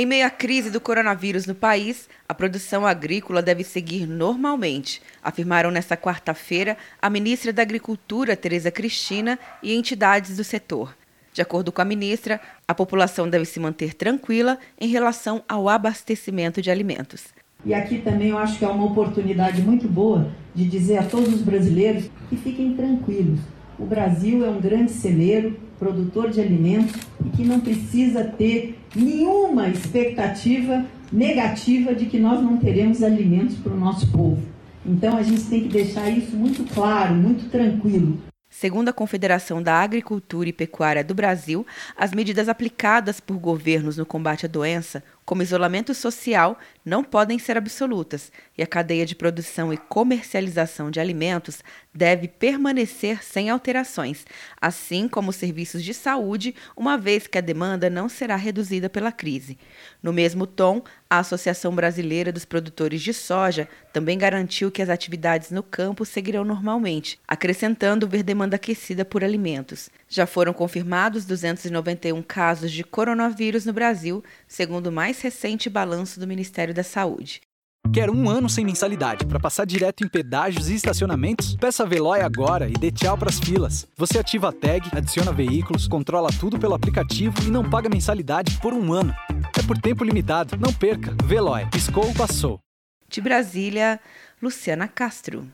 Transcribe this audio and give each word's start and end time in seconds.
Em 0.00 0.06
meio 0.06 0.26
à 0.26 0.30
crise 0.30 0.70
do 0.70 0.80
coronavírus 0.80 1.44
no 1.44 1.54
país, 1.54 2.08
a 2.26 2.32
produção 2.32 2.86
agrícola 2.86 3.42
deve 3.42 3.62
seguir 3.62 4.06
normalmente, 4.06 5.02
afirmaram 5.22 5.70
nesta 5.70 5.94
quarta-feira 5.94 6.78
a 7.02 7.10
ministra 7.10 7.52
da 7.52 7.60
Agricultura, 7.60 8.34
Tereza 8.34 8.70
Cristina, 8.70 9.38
e 9.62 9.74
entidades 9.74 10.38
do 10.38 10.42
setor. 10.42 10.96
De 11.34 11.42
acordo 11.42 11.70
com 11.70 11.82
a 11.82 11.84
ministra, 11.84 12.40
a 12.66 12.74
população 12.74 13.28
deve 13.28 13.44
se 13.44 13.60
manter 13.60 13.92
tranquila 13.92 14.58
em 14.80 14.88
relação 14.88 15.44
ao 15.46 15.68
abastecimento 15.68 16.62
de 16.62 16.70
alimentos. 16.70 17.26
E 17.62 17.74
aqui 17.74 17.98
também 17.98 18.30
eu 18.30 18.38
acho 18.38 18.58
que 18.58 18.64
é 18.64 18.68
uma 18.68 18.86
oportunidade 18.86 19.60
muito 19.60 19.86
boa 19.86 20.32
de 20.54 20.64
dizer 20.64 20.96
a 20.96 21.04
todos 21.04 21.34
os 21.34 21.42
brasileiros 21.42 22.10
que 22.30 22.38
fiquem 22.38 22.74
tranquilos. 22.74 23.38
O 23.80 23.86
Brasil 23.86 24.44
é 24.44 24.50
um 24.50 24.60
grande 24.60 24.92
celeiro, 24.92 25.56
produtor 25.78 26.30
de 26.30 26.38
alimentos 26.38 26.94
e 27.24 27.30
que 27.30 27.42
não 27.42 27.60
precisa 27.60 28.22
ter 28.22 28.78
nenhuma 28.94 29.68
expectativa 29.68 30.84
negativa 31.10 31.94
de 31.94 32.04
que 32.04 32.18
nós 32.18 32.42
não 32.42 32.58
teremos 32.58 33.02
alimentos 33.02 33.56
para 33.56 33.72
o 33.72 33.80
nosso 33.80 34.06
povo. 34.12 34.42
Então 34.84 35.16
a 35.16 35.22
gente 35.22 35.44
tem 35.44 35.62
que 35.62 35.68
deixar 35.68 36.10
isso 36.10 36.36
muito 36.36 36.62
claro, 36.74 37.14
muito 37.14 37.48
tranquilo. 37.50 38.18
Segundo 38.50 38.88
a 38.88 38.92
Confederação 38.92 39.62
da 39.62 39.74
Agricultura 39.76 40.48
e 40.48 40.52
Pecuária 40.52 41.04
do 41.04 41.14
Brasil, 41.14 41.64
as 41.96 42.12
medidas 42.12 42.48
aplicadas 42.48 43.20
por 43.20 43.38
governos 43.38 43.96
no 43.96 44.04
combate 44.04 44.44
à 44.44 44.48
doença, 44.48 45.04
como 45.24 45.42
isolamento 45.42 45.94
social, 45.94 46.58
não 46.84 47.04
podem 47.04 47.38
ser 47.38 47.56
absolutas 47.56 48.32
e 48.58 48.62
a 48.64 48.66
cadeia 48.66 49.06
de 49.06 49.14
produção 49.14 49.72
e 49.72 49.76
comercialização 49.76 50.90
de 50.90 50.98
alimentos 50.98 51.62
deve 51.94 52.26
permanecer 52.26 53.22
sem 53.22 53.48
alterações, 53.48 54.24
assim 54.60 55.06
como 55.06 55.30
os 55.30 55.36
serviços 55.36 55.84
de 55.84 55.94
saúde, 55.94 56.52
uma 56.76 56.98
vez 56.98 57.28
que 57.28 57.38
a 57.38 57.40
demanda 57.40 57.88
não 57.88 58.08
será 58.08 58.34
reduzida 58.34 58.90
pela 58.90 59.12
crise. 59.12 59.56
No 60.02 60.12
mesmo 60.12 60.48
tom, 60.48 60.82
a 61.08 61.20
Associação 61.20 61.74
Brasileira 61.74 62.32
dos 62.32 62.44
Produtores 62.44 63.00
de 63.00 63.14
Soja 63.14 63.68
também 63.92 64.18
garantiu 64.18 64.70
que 64.70 64.82
as 64.82 64.88
atividades 64.88 65.52
no 65.52 65.62
campo 65.62 66.04
seguirão 66.04 66.44
normalmente, 66.44 67.20
acrescentando 67.26 68.08
ver 68.08 68.24
demanda 68.40 68.56
aquecida 68.56 69.04
por 69.04 69.22
alimentos. 69.22 69.90
Já 70.08 70.26
foram 70.26 70.54
confirmados 70.54 71.26
291 71.26 72.22
casos 72.22 72.72
de 72.72 72.82
coronavírus 72.82 73.66
no 73.66 73.72
Brasil, 73.72 74.24
segundo 74.48 74.86
o 74.86 74.92
mais 74.92 75.20
recente 75.20 75.68
balanço 75.68 76.18
do 76.18 76.26
Ministério 76.26 76.72
da 76.72 76.82
Saúde. 76.82 77.42
Quer 77.92 78.08
um 78.08 78.30
ano 78.30 78.48
sem 78.48 78.64
mensalidade 78.64 79.26
para 79.26 79.40
passar 79.40 79.66
direto 79.66 80.04
em 80.04 80.08
pedágios 80.08 80.70
e 80.70 80.74
estacionamentos? 80.74 81.54
Peça 81.56 81.82
a 81.82 81.86
Veloy 81.86 82.20
agora 82.20 82.68
e 82.68 82.72
dê 82.72 82.90
tchau 82.90 83.18
para 83.18 83.28
as 83.28 83.38
filas. 83.38 83.86
Você 83.96 84.18
ativa 84.18 84.48
a 84.48 84.52
tag, 84.52 84.88
adiciona 84.92 85.32
veículos, 85.32 85.86
controla 85.86 86.30
tudo 86.38 86.58
pelo 86.58 86.74
aplicativo 86.74 87.34
e 87.42 87.50
não 87.50 87.68
paga 87.68 87.90
mensalidade 87.90 88.58
por 88.58 88.72
um 88.72 88.92
ano. 88.92 89.14
É 89.58 89.62
por 89.66 89.76
tempo 89.76 90.04
limitado. 90.04 90.56
Não 90.56 90.72
perca. 90.72 91.14
Veloy. 91.24 91.66
Piscou, 91.70 92.14
passou. 92.14 92.58
De 93.08 93.20
Brasília, 93.20 94.00
Luciana 94.40 94.86
Castro. 94.86 95.50